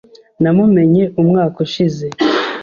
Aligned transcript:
Namumenye 0.41 1.03
umwaka 1.21 1.57
ushize. 1.65 2.07